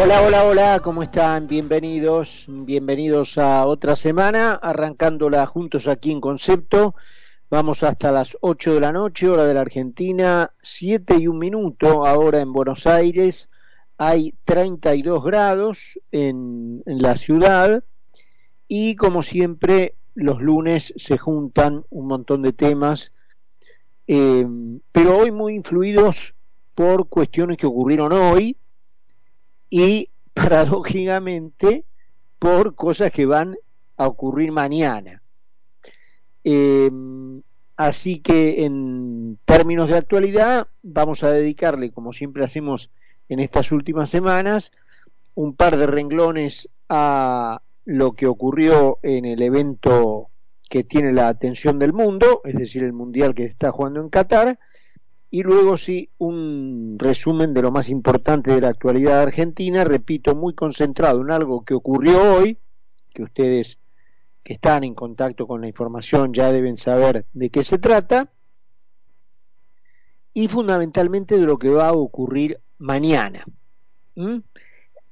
[0.00, 1.48] Hola, hola, hola, ¿cómo están?
[1.48, 6.94] Bienvenidos, bienvenidos a otra semana, arrancándola juntos aquí en Concepto.
[7.50, 12.06] Vamos hasta las 8 de la noche, hora de la Argentina, 7 y un minuto
[12.06, 13.48] ahora en Buenos Aires.
[13.96, 17.82] Hay 32 grados en, la ciudad
[18.68, 23.12] y como siempre los lunes se juntan un montón de temas,
[24.06, 24.46] eh,
[24.92, 26.36] pero hoy muy influidos
[26.76, 28.56] por cuestiones que ocurrieron hoy
[29.70, 31.84] y paradójicamente
[32.38, 33.56] por cosas que van
[33.96, 35.22] a ocurrir mañana.
[36.44, 36.90] Eh,
[37.76, 42.90] así que en términos de actualidad vamos a dedicarle, como siempre hacemos
[43.28, 44.72] en estas últimas semanas,
[45.34, 50.28] un par de renglones a lo que ocurrió en el evento
[50.68, 54.58] que tiene la atención del mundo, es decir, el mundial que está jugando en Qatar,
[55.30, 60.54] y luego sí un resumen de lo más importante de la actualidad argentina, repito, muy
[60.54, 62.58] concentrado en algo que ocurrió hoy,
[63.12, 63.78] que ustedes
[64.42, 68.30] que están en contacto con la información ya deben saber de qué se trata,
[70.32, 73.44] y fundamentalmente de lo que va a ocurrir mañana.
[74.14, 74.38] ¿Mm?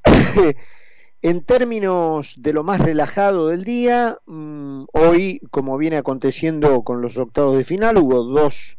[1.23, 7.17] en términos de lo más relajado del día, mmm, hoy, como viene aconteciendo con los
[7.19, 8.79] octavos de final, hubo dos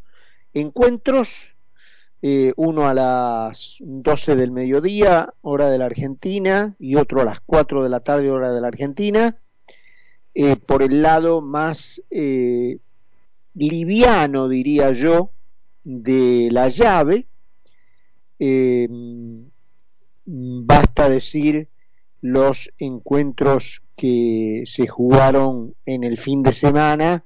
[0.62, 1.50] encuentros,
[2.22, 7.40] eh, uno a las 12 del mediodía, hora de la Argentina, y otro a las
[7.42, 9.38] 4 de la tarde, hora de la Argentina,
[10.34, 12.80] eh, por el lado más eh,
[13.56, 15.32] liviano, diría yo,
[15.84, 17.28] de la llave.
[20.26, 21.70] basta decir
[22.22, 27.24] los encuentros que se jugaron en el fin de semana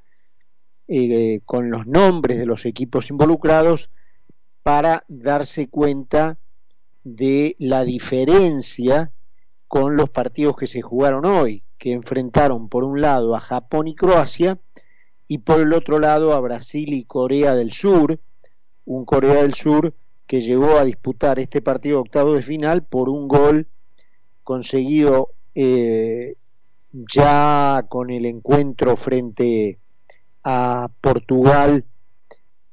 [1.45, 3.89] con los nombres de los equipos involucrados
[4.61, 6.37] para darse cuenta
[7.03, 9.11] de la diferencia
[9.67, 13.95] con los partidos que se jugaron hoy, que enfrentaron por un lado a Japón y
[13.95, 14.59] Croacia
[15.29, 18.19] y por el otro lado a Brasil y Corea del Sur,
[18.85, 19.93] un Corea del Sur
[20.27, 23.67] que llegó a disputar este partido octavo de final por un gol
[24.43, 26.35] conseguido eh,
[26.91, 29.79] ya con el encuentro frente
[30.43, 31.85] a Portugal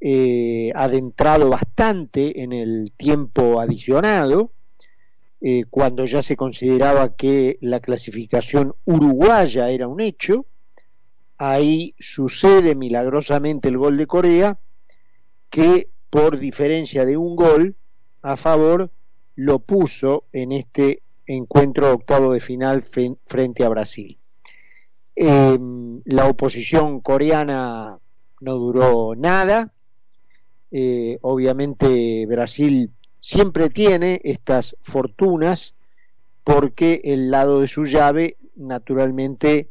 [0.00, 4.52] eh, adentrado bastante en el tiempo adicionado,
[5.40, 10.46] eh, cuando ya se consideraba que la clasificación uruguaya era un hecho,
[11.36, 14.58] ahí sucede milagrosamente el gol de Corea,
[15.50, 17.76] que por diferencia de un gol
[18.22, 18.90] a favor
[19.36, 24.18] lo puso en este encuentro octavo de final frente a Brasil.
[25.20, 25.58] Eh,
[26.04, 27.98] la oposición coreana
[28.40, 29.72] no duró nada.
[30.70, 35.74] Eh, obviamente Brasil siempre tiene estas fortunas
[36.44, 39.70] porque el lado de su llave naturalmente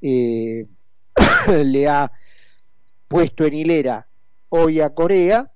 [0.00, 0.66] eh,
[1.64, 2.12] le ha
[3.08, 4.06] puesto en hilera
[4.48, 5.50] hoy a Corea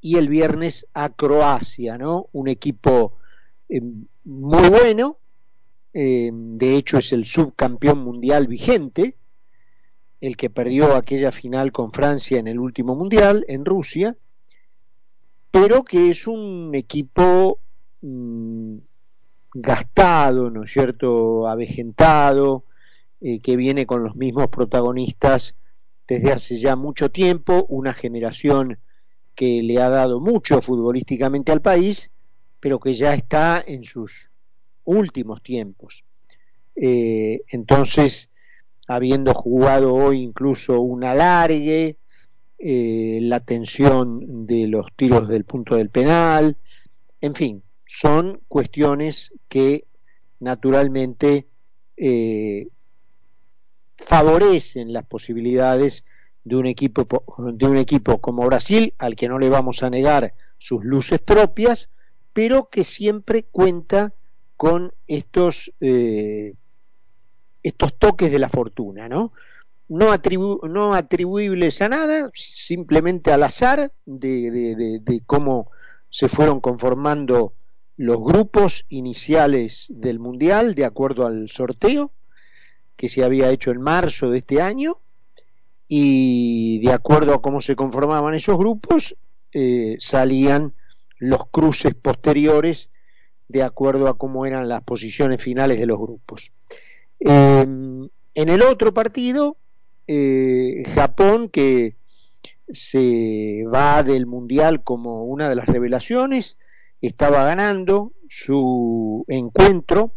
[0.00, 2.28] y el viernes a Croacia, ¿no?
[2.30, 3.14] Un equipo
[3.68, 3.82] eh,
[4.24, 5.18] muy bueno,
[5.94, 9.16] eh, de hecho es el subcampeón mundial vigente,
[10.20, 14.16] el que perdió aquella final con Francia en el último mundial, en Rusia,
[15.50, 17.58] pero que es un equipo
[18.00, 18.78] mmm,
[19.54, 22.64] gastado, ¿no es cierto?, avejentado,
[23.20, 25.54] eh, que viene con los mismos protagonistas
[26.08, 28.78] desde hace ya mucho tiempo, una generación
[29.34, 32.10] que le ha dado mucho futbolísticamente al país,
[32.60, 34.31] pero que ya está en sus
[34.84, 36.04] últimos tiempos.
[36.74, 38.30] Eh, entonces,
[38.88, 41.96] habiendo jugado hoy incluso un alargue,
[42.58, 46.56] eh, la tensión de los tiros del punto del penal,
[47.20, 49.84] en fin, son cuestiones que
[50.40, 51.46] naturalmente
[51.96, 52.68] eh,
[53.96, 56.04] favorecen las posibilidades
[56.44, 60.34] de un equipo de un equipo como Brasil al que no le vamos a negar
[60.58, 61.88] sus luces propias
[62.32, 64.12] pero que siempre cuenta
[64.62, 66.54] con estos, eh,
[67.64, 69.32] estos toques de la fortuna, ¿no?
[69.88, 75.68] No, atribu no atribuibles a nada, simplemente al azar de, de, cómo
[76.10, 77.54] se fueron conformando
[77.96, 82.12] los grupos iniciales del Mundial de acuerdo al sorteo
[82.94, 84.98] que se había hecho en marzo de este año
[85.88, 89.16] y de acuerdo a cómo se conformaban esos grupos
[89.52, 90.72] eh, salían
[91.18, 92.91] los cruces posteriores
[93.52, 96.50] de acuerdo a cómo eran las posiciones finales de los grupos.
[97.20, 97.60] Eh,
[98.34, 99.56] en el otro partido,
[100.06, 101.96] eh, Japón, que
[102.72, 106.56] se va del Mundial como una de las revelaciones,
[107.02, 110.14] estaba ganando su encuentro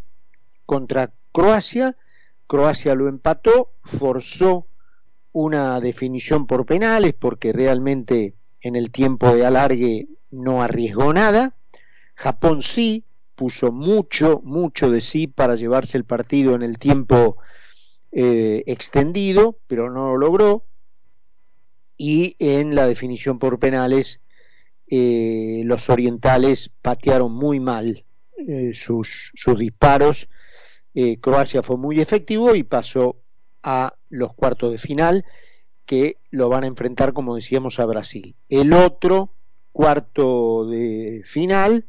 [0.66, 1.98] contra Croacia,
[2.48, 4.68] Croacia lo empató, forzó
[5.34, 11.56] una definición por penales porque realmente en el tiempo de alargue no arriesgó nada,
[12.16, 13.05] Japón sí
[13.36, 17.38] puso mucho, mucho de sí para llevarse el partido en el tiempo
[18.12, 20.64] eh, extendido, pero no lo logró,
[21.98, 24.22] y en la definición por penales
[24.88, 28.06] eh, los orientales patearon muy mal
[28.38, 30.28] eh, sus, sus, disparos.
[31.20, 33.18] Croacia fue muy efectivo y pasó
[33.64, 35.26] a los cuartos de final
[35.86, 38.36] que lo van a enfrentar, como decíamos, a Brasil.
[38.48, 39.32] El otro
[39.74, 41.86] cuarto de final,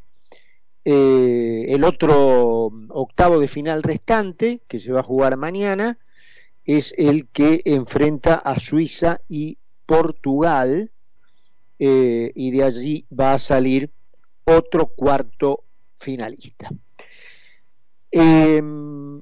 [0.93, 5.99] el otro octavo de final restante, que se va a jugar mañana,
[6.65, 10.91] es el que enfrenta a Suiza y Portugal
[11.79, 13.91] eh, y de allí va a salir
[14.45, 15.65] otro cuarto
[15.97, 16.71] finalista.
[18.11, 19.21] Em,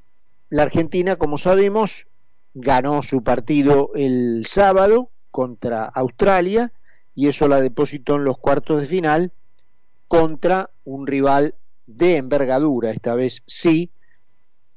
[0.51, 2.07] la Argentina, como sabemos,
[2.55, 6.73] ganó su partido el sábado contra Australia
[7.15, 9.33] y eso la depositó en los cuartos de final
[10.15, 11.57] contra un rival
[11.89, 13.91] de envergadura, esta vez sí,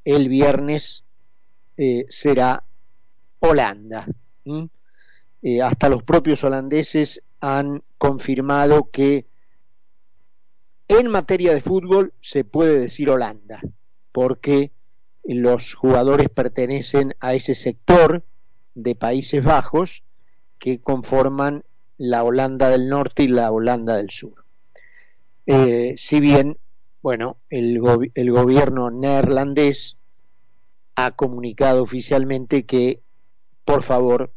[0.04, 1.04] el viernes
[1.78, 2.64] eh, será
[3.38, 4.08] Holanda.
[5.44, 9.28] Eh, hasta los propios holandeses han confirmado que
[10.88, 13.62] en materia de fútbol se puede decir Holanda,
[14.12, 14.72] porque
[15.24, 18.24] los jugadores pertenecen a ese sector
[18.74, 20.02] de Países Bajos
[20.58, 21.64] que conforman
[22.00, 24.47] la Holanda del Norte y la Holanda del Sur.
[25.50, 26.58] Eh, si bien,
[27.02, 29.98] bueno, el, gobierno neerlandés
[30.96, 33.02] ha comunicado oficialmente que,
[33.64, 34.34] por favor,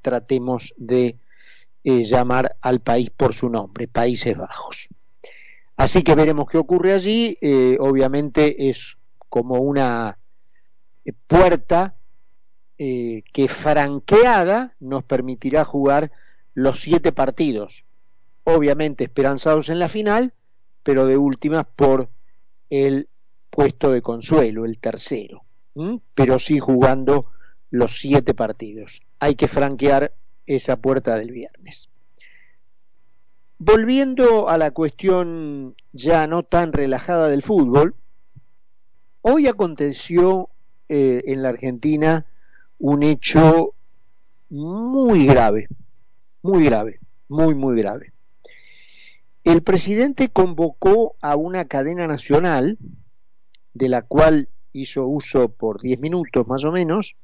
[0.00, 1.18] tratemos de
[1.84, 4.88] eh, llamar al país por su nombre, Países Bajos.
[5.76, 7.36] Así que veremos qué ocurre allí.
[7.42, 8.96] Eh, obviamente es
[9.28, 10.18] como una
[11.26, 11.96] puerta
[12.76, 16.10] que franqueada nos permitirá jugar
[16.54, 17.84] los siete partidos,
[18.44, 20.32] obviamente esperanzados en la final,
[20.82, 22.08] pero de últimas por
[22.70, 23.08] el
[23.50, 25.44] puesto de consuelo, el tercero,
[26.14, 27.26] pero sí jugando
[27.70, 29.02] los siete partidos.
[29.18, 30.12] Hay que franquear
[30.46, 31.88] esa puerta del viernes.
[33.58, 37.94] Volviendo a la cuestión ya no tan relajada del fútbol,
[39.22, 40.50] hoy aconteció
[40.88, 42.26] eh, en la Argentina
[42.78, 43.74] un hecho
[44.50, 45.68] muy grave,
[46.42, 48.13] muy grave, muy, muy grave.
[49.44, 52.78] El presidente convocó a una cadena nacional,
[53.74, 57.14] de la cual hizo uso por 10 minutos más o menos,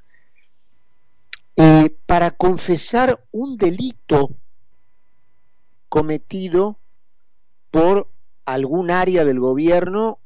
[1.57, 4.37] eh, para confesar un delito
[5.89, 6.79] cometido
[7.71, 8.11] por
[8.45, 10.19] algún área del gobierno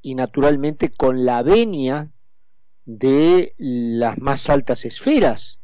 [0.00, 2.10] y naturalmente con la venia
[2.86, 5.58] de las más altas esferas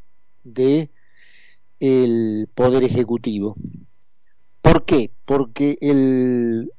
[0.45, 0.91] de
[2.55, 3.57] poder ejecutivo.
[4.71, 5.11] ¿Por qué?
[5.25, 6.75] Porque el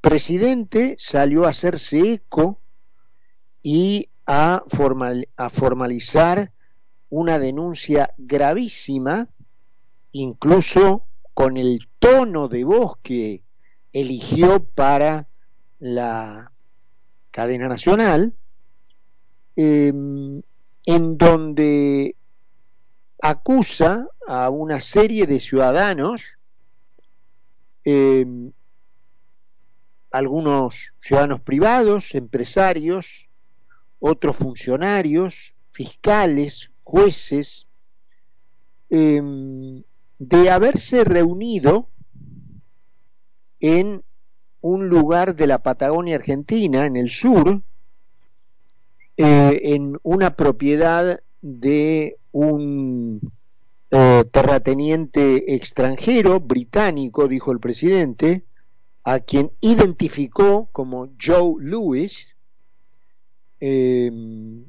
[0.00, 2.62] presidente salió a hacerse eco
[3.62, 6.50] y a, formal, a formalizar
[7.10, 9.28] una denuncia gravísima,
[10.12, 13.42] incluso con el tono de voz que
[13.92, 15.28] eligió para
[15.80, 16.52] la
[17.30, 18.32] cadena nacional,
[19.56, 20.40] em,
[20.86, 22.16] en donde
[23.20, 26.37] acusa a una serie de ciudadanos,
[27.84, 28.52] em,
[30.10, 33.28] algunos ciudadanos privados, empresarios,
[34.00, 37.66] otros funcionarios, fiscales, jueces
[38.90, 39.82] em,
[40.18, 41.88] de haberse reunido
[43.60, 44.02] en
[44.60, 47.62] un lugar de la Patagonia Argentina, en el sur,
[49.16, 53.32] eh, en una propiedad de un
[54.24, 58.44] terrateniente extranjero, británico, dijo el presidente,
[59.04, 62.36] a quien identificó como Joe Lewis,
[63.60, 64.64] em,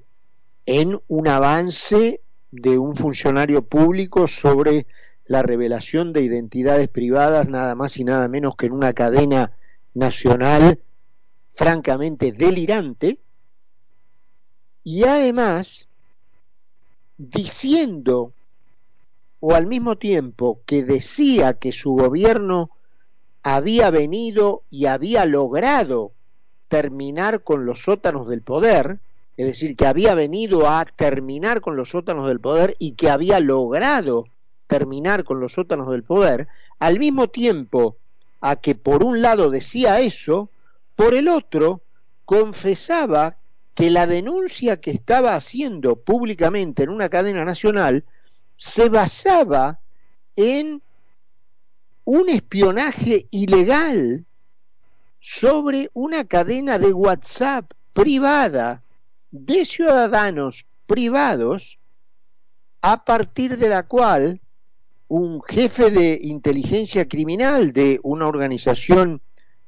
[0.65, 4.88] en un avance de un funcionario público sobre
[5.25, 9.51] la revelación de identidades privadas, nada más y nada menos que en una cadena
[9.94, 10.79] nacional
[11.50, 13.20] francamente delirante,
[14.84, 15.88] y además
[17.18, 18.34] diciendo
[19.39, 22.72] o al mismo tiempo que decía que su gobierno
[23.43, 26.12] había venido y había logrado
[26.67, 29.00] terminar con los sótanos del poder,
[29.38, 33.39] es decir, que había venido a terminar con los sótanos del poder y que había
[33.39, 34.27] logrado
[34.67, 37.96] terminar con los sótanos del poder, al mismo tiempo
[38.41, 40.50] a que por un lado decía eso,
[40.96, 41.81] por el otro
[42.25, 43.38] confesaba
[43.74, 48.03] que la denuncia que estaba haciendo públicamente en una cadena nacional
[48.60, 49.80] se basaba
[50.36, 50.82] en
[52.04, 54.25] un espionaje ilegal
[55.22, 58.84] sobre una cadena de WhatsApp privada
[59.32, 61.80] de ciudadanos privados
[62.82, 64.42] a partir de la cual
[65.08, 69.22] un jefe de inteligencia criminal de una organización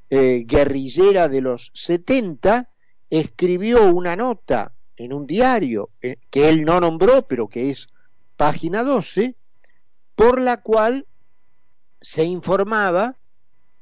[0.09, 2.69] eh, guerrillera de los 70
[3.09, 7.87] escribió una nota en un diario eh, que él no nombró, pero que es
[8.41, 9.35] página 12,
[10.15, 11.05] por la cual
[12.01, 13.19] se informaba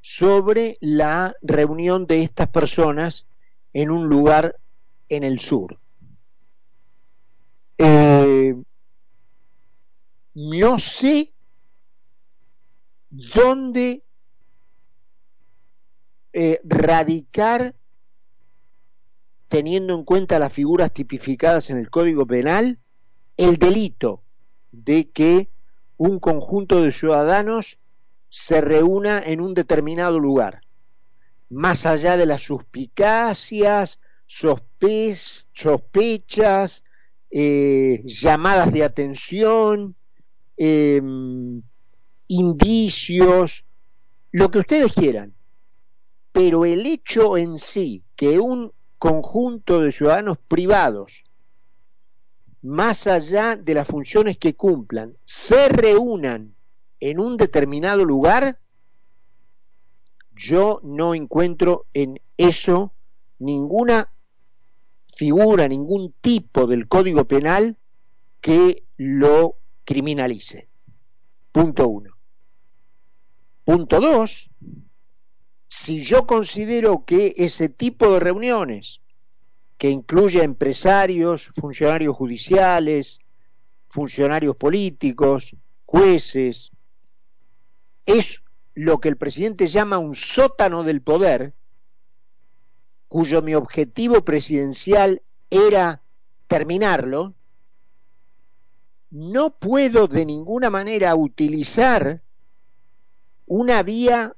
[0.02, 3.26] sobre la reunión de estas personas
[3.72, 4.60] en un lugar
[5.08, 5.80] en el sur.
[7.78, 8.54] Eh,
[10.34, 11.34] no sé
[13.10, 14.04] dónde
[16.34, 17.76] eh, radicar,
[19.48, 22.78] teniendo en cuenta las figuras tipificadas en el Código Penal,
[23.38, 24.22] el delito
[24.72, 25.50] de que
[25.98, 27.78] un conjunto de ciudadanos
[28.30, 30.62] se reúna en un determinado lugar,
[31.50, 34.00] más allá de las suspicacias,
[35.54, 36.84] sospechas,
[37.32, 39.96] eh, llamadas de atención,
[40.58, 41.62] em,
[42.28, 43.64] indicios,
[44.32, 45.34] lo que ustedes quieran.
[46.32, 51.24] Pero el hecho en sí que un conjunto de ciudadanos privados,
[52.62, 56.56] más allá de las funciones que cumplan, se reúnan
[57.00, 58.60] en un determinado lugar,
[60.36, 62.94] yo no encuentro en eso
[63.40, 64.10] ninguna
[65.16, 67.78] figura, ningún tipo del Código Penal
[68.42, 70.70] que lo criminalice.
[71.52, 72.16] Punto uno.
[73.66, 74.50] Punto dos,
[75.68, 79.02] si yo considero que ese tipo de reuniones,
[79.80, 83.20] que incluye empresarios, funcionarios judiciales,
[83.88, 85.56] funcionarios políticos,
[85.86, 86.72] jueces,
[88.06, 88.44] es
[88.76, 91.54] lo que el presidente llama un sótano del poder,
[93.08, 96.04] cuyo mi objetivo presidencial era
[96.48, 97.34] terminarlo,
[99.10, 102.22] no puedo de ninguna manera utilizar
[103.46, 104.36] una vía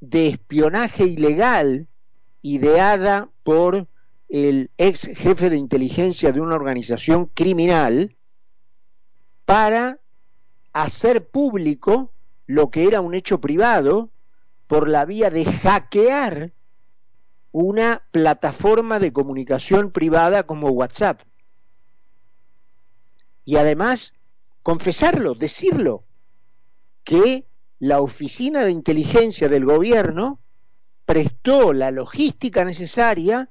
[0.00, 1.88] de espionaje ilegal
[2.42, 3.88] ideada por
[4.32, 8.16] el ex jefe de inteligencia de una organización criminal
[9.44, 10.00] para
[10.72, 12.14] hacer público
[12.46, 14.08] lo que era un hecho privado
[14.68, 16.54] por la vía de hackear
[17.50, 21.20] una plataforma de comunicación privada como WhatsApp.
[23.44, 24.14] Y además,
[24.62, 26.04] confesarlo, decirlo,
[27.04, 27.44] que
[27.78, 30.40] la oficina de inteligencia del gobierno
[31.04, 33.50] prestó la logística necesaria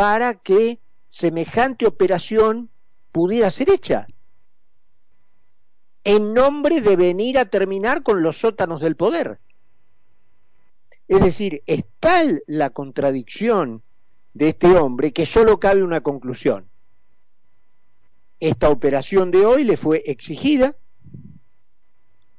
[0.00, 0.80] para que
[1.10, 2.70] semejante operación
[3.12, 4.06] pudiera ser hecha
[6.04, 9.40] en nombre de venir a terminar con los sótanos del poder.
[11.06, 13.82] Es decir, es tal la contradicción
[14.32, 16.70] de este hombre que solo cabe una conclusión.
[18.38, 20.76] Esta operación de hoy le fue exigida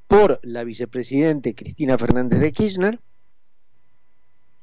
[0.08, 3.00] por la vicepresidente Cristina Fernández de Kirchner,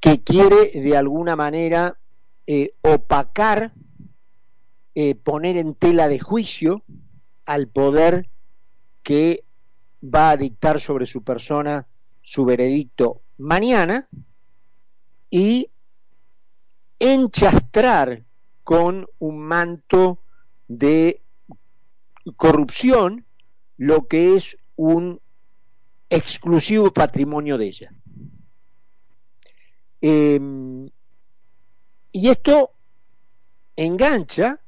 [0.01, 1.97] que quiere de alguna manera
[2.51, 3.73] eh, opacar,
[4.95, 6.83] eh, poner en tela de juicio
[7.45, 8.27] al poder
[9.03, 9.43] que
[10.03, 11.87] va a dictar sobre su persona
[12.23, 14.09] su veredicto mañana
[15.29, 15.69] y
[16.97, 18.23] enchastrar
[18.63, 20.23] con un manto
[20.67, 21.21] de
[22.35, 23.27] corrupción
[23.77, 25.21] lo que es un
[26.09, 27.93] exclusivo patrimonio de ella.
[30.01, 30.89] Em,
[32.11, 32.71] y esto
[33.75, 34.59] engancha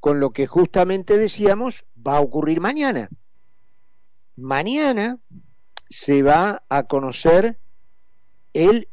[0.00, 3.08] con lo que justamente decíamos va a ocurrir mañana.
[4.36, 5.18] Mañana
[5.88, 7.58] se va a conocer
[8.52, 8.88] el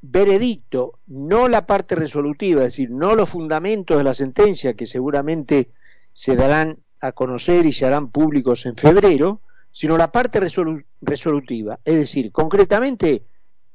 [0.00, 5.70] veredicto, no la parte resolutiva, es decir, no los fundamentos de la sentencia que seguramente
[6.12, 9.40] se darán a conocer y se harán públicos en febrero,
[9.72, 13.24] sino la parte resolutiva, es decir, concretamente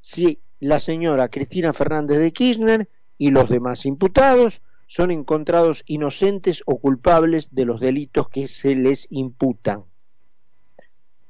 [0.02, 6.80] si la señora Cristina Fernández de Kirchner y los demás imputados son encontrados inocentes o
[6.80, 9.84] culpables de los delitos que se les imputan.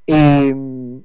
[0.08, 1.03] Em,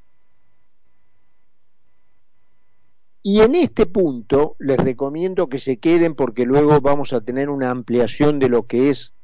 [3.22, 7.70] y en este punto les recomiendo que se queden porque luego vamos a tener una
[7.70, 9.14] ampliación de lo que es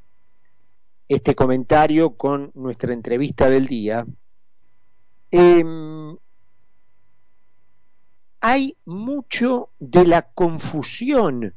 [1.08, 4.06] este comentario con nuestra entrevista del día.
[5.30, 6.16] Em,
[8.40, 11.54] hay mucho de la confusión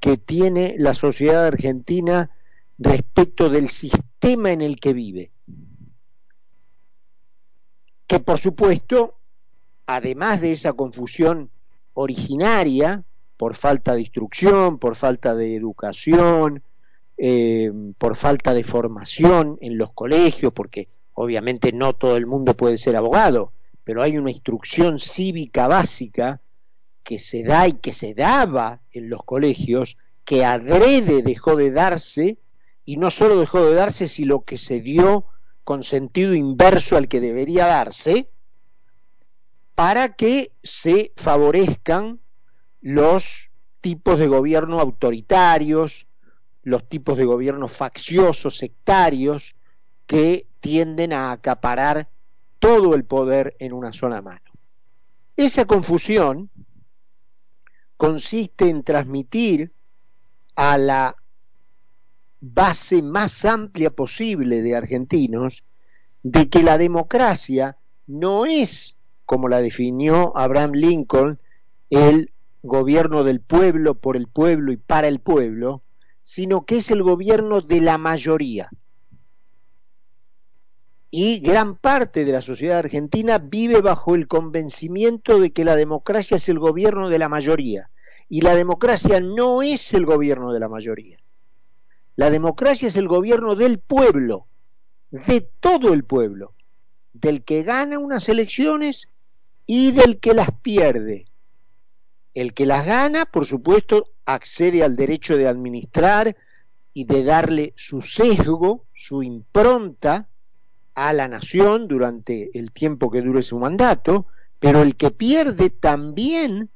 [0.00, 2.30] que tiene la sociedad argentina
[2.78, 5.30] respecto del sistema en el que vive.
[8.06, 9.14] Que por supuesto,
[9.86, 11.50] además de esa confusión
[11.94, 13.04] originaria,
[13.36, 16.62] por falta de instrucción, por falta de educación,
[17.18, 22.78] eh, por falta de formación en los colegios, porque obviamente no todo el mundo puede
[22.78, 23.52] ser abogado,
[23.84, 26.40] pero hay una instrucción cívica básica
[27.02, 32.38] que se da y que se daba en los colegios, que adrede dejó de darse,
[32.84, 35.26] y no solo dejó de darse, sino que se dio
[35.64, 38.28] con sentido inverso al que debería darse,
[39.74, 42.20] para que se favorezcan
[42.80, 46.06] los tipos de gobierno autoritarios,
[46.62, 49.56] los tipos de gobierno facciosos, sectarios,
[50.06, 52.08] que tienden a acaparar
[52.62, 54.52] todo el poder en una sola mano.
[55.36, 56.48] Esa confusión
[57.96, 59.72] consiste en transmitir
[60.54, 61.16] a la
[62.40, 65.64] base más amplia posible de argentinos
[66.22, 68.94] de que la democracia no es,
[69.26, 71.40] como la definió Abraham Lincoln,
[71.90, 72.30] el
[72.62, 75.82] gobierno del pueblo, por el pueblo y para el pueblo,
[76.22, 78.70] sino que es el gobierno de la mayoría
[81.14, 86.38] y gran parte de la sociedad argentina vive bajo el convencimiento de que la democracia
[86.38, 87.90] es el gobierno de la mayoría
[88.30, 91.18] y la democracia no es el gobierno de la mayoría.
[92.16, 94.46] La democracia es el gobierno del pueblo,
[95.10, 96.54] de todo el pueblo,
[97.12, 99.06] del que gana unas elecciones
[99.66, 101.26] y del que las pierde.
[102.32, 106.34] El que las gana, por supuesto, accede al derecho de administrar
[106.94, 110.30] y de darle su sesgo, su impronta,
[110.94, 114.26] a la nación durante el tiempo que dure su mandato,
[114.58, 116.70] pero el que pierde también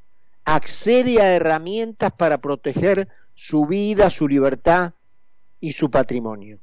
[0.44, 4.94] accede a herramientas para proteger su vida, su libertad
[5.61, 6.59] y su patrimonio.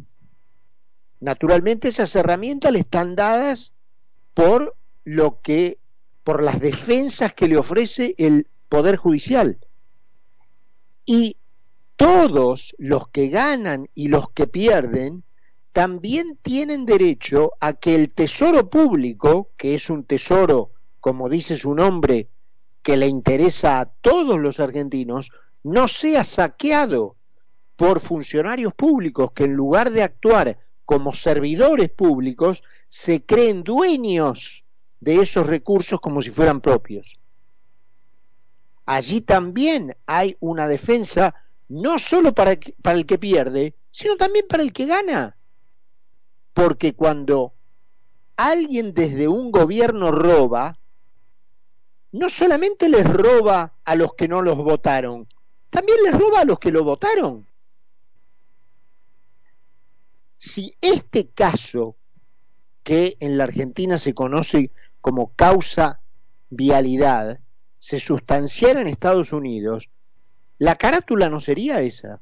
[1.19, 3.71] Naturalmente esas herramientas le están dadas
[4.33, 5.77] por lo que
[6.23, 9.57] por las defensas que le ofrece el poder judicial.
[11.05, 11.37] Y
[11.95, 15.23] todos los que ganan y los que pierden
[15.73, 21.73] también tienen derecho a que el tesoro público, que es un tesoro, como dice su
[21.73, 22.29] nombre,
[22.83, 25.31] que le interesa a todos los argentinos,
[25.63, 27.15] no sea saqueado
[27.75, 34.63] por funcionarios públicos que en lugar de actuar como servidores públicos, se creen dueños
[34.99, 37.17] de esos recursos como si fueran propios.
[38.85, 41.33] Allí también hay una defensa
[41.69, 45.35] no solo para, para el que pierde, sino también para el que gana.
[46.53, 47.53] Porque cuando
[48.35, 50.79] alguien desde un gobierno roba,
[52.11, 55.27] no solamente les roba a los que no los votaron,
[55.69, 57.47] también les roba a los que lo votaron.
[60.37, 61.95] Si este caso,
[62.83, 66.01] que en la Argentina se conoce como causa
[66.49, 67.39] vialidad,
[67.79, 69.89] se sustanciara en Estados Unidos,
[70.57, 72.21] la carátula no sería esa.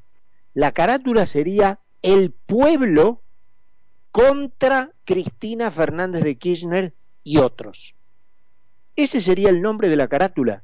[0.53, 3.21] La carátula sería el pueblo
[4.11, 6.93] contra Cristina Fernández de Kirchner
[7.23, 7.95] y otros.
[8.95, 10.63] Ese sería el nombre de la carátula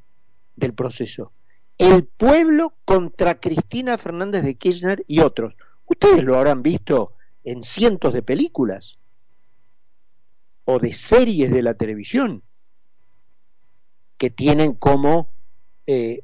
[0.55, 1.31] del proceso.
[1.77, 5.55] El pueblo contra Cristina Fernández de Kirchner y otros.
[5.85, 8.97] Ustedes lo habrán visto en cientos de películas
[10.65, 12.43] o de series de la televisión
[14.17, 15.29] que tienen como
[15.85, 16.23] eh,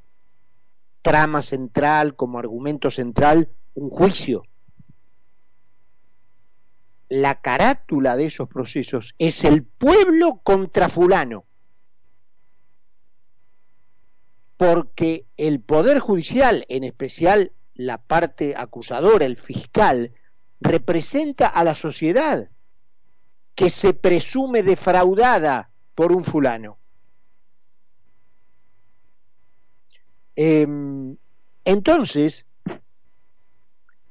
[1.01, 4.43] trama central, como argumento central, un juicio
[7.13, 11.45] la carátula de esos procesos es el pueblo contra fulano.
[14.57, 20.11] Porque el Poder Judicial, en especial la parte acusadora, el fiscal,
[20.59, 22.49] representa a la sociedad
[23.53, 26.79] que se presume defraudada por un fulano.
[30.35, 31.15] Em,
[31.63, 32.47] entonces,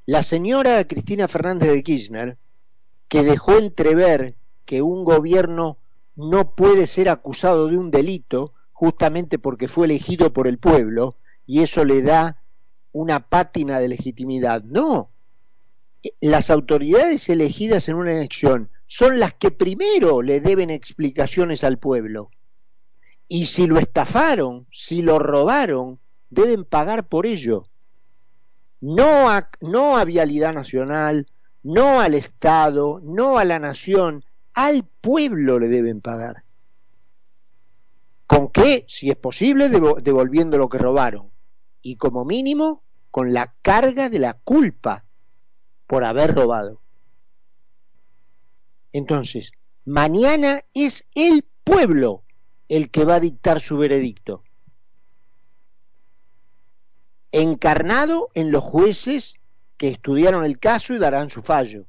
[0.06, 2.38] la señora Cristina Fernández de Kirchner
[3.12, 5.76] que dejó entrever que un gobierno
[6.16, 11.60] no puede ser acusado de un delito justamente porque fue elegido por el pueblo y
[11.60, 12.42] eso le da
[12.90, 14.62] una pátina de legitimidad.
[14.62, 15.10] No,
[16.22, 22.30] las autoridades elegidas en una elección son las que primero le deben explicaciones al pueblo.
[23.28, 27.68] Y si lo estafaron, si lo robaron, deben pagar por ello.
[28.80, 31.26] No a, no Vialidad Nacional,
[31.62, 36.44] no al Estado, no a la nación, al pueblo le deben pagar.
[38.26, 38.84] ¿Con qué?
[38.88, 41.30] Si es posible, devolviendo lo que robaron.
[41.82, 45.04] Y como mínimo, con la carga de la culpa
[45.86, 46.80] por haber robado.
[48.92, 49.52] Entonces,
[49.84, 52.24] mañana es el pueblo
[52.68, 54.42] el que va a dictar su veredicto.
[57.32, 59.34] Encarnado en los jueces
[59.82, 61.86] que estudiaron el caso y darán su fallo.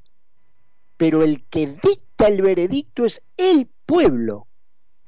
[0.98, 4.48] Pero el que dicta el veredicto es el pueblo,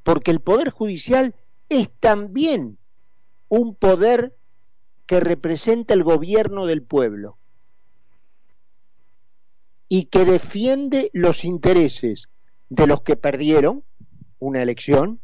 [0.03, 1.33] porque el Poder Judicial
[1.67, 2.77] es también
[3.49, 4.37] un poder
[5.07, 7.39] que representa el gobierno del pueblo
[9.89, 12.29] y que defiende los intereses
[12.69, 13.83] de los que perdieron
[14.37, 15.19] una elección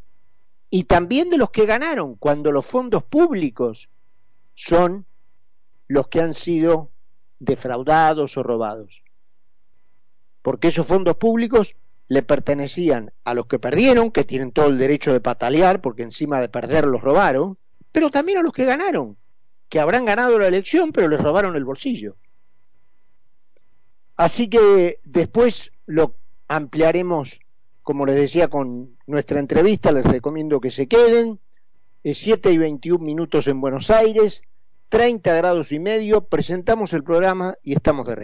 [0.71, 3.88] y también de los que ganaron cuando los fondos públicos
[4.56, 5.06] son
[5.88, 6.89] los que han sido
[7.41, 9.04] defraudados o robados.
[10.41, 11.75] Porque esos fondos públicos
[12.08, 16.39] le pertenecían a los que perdieron, que tienen todo el derecho de patalear, porque encima
[16.39, 17.58] de perder los robaron,
[17.91, 19.17] pero también a los que ganaron,
[19.69, 22.15] que habrán ganado la elección, pero les robaron el bolsillo.
[24.17, 26.15] Así que después lo
[26.47, 27.39] ampliaremos,
[27.82, 29.91] como les decía, con nuestra entrevista.
[29.91, 31.39] Les recomiendo que se queden.
[32.04, 34.43] Es 7 y 21 minutos en Buenos Aires,
[34.91, 36.25] 30 grados y medio.
[36.25, 38.19] Presentamos el programa y estamos de regreso.